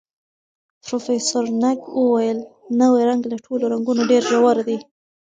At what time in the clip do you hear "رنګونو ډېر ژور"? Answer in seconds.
3.73-4.57